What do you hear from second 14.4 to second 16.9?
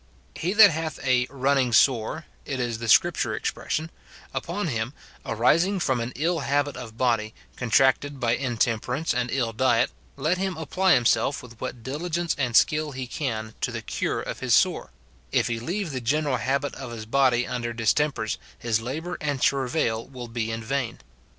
sore, if he leave the general habit of